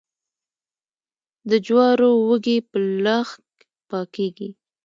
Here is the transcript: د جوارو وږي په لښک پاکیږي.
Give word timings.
د 1.49 1.51
جوارو 1.65 2.09
وږي 2.27 2.57
په 2.69 2.77
لښک 3.03 3.45
پاکیږي. 3.89 4.49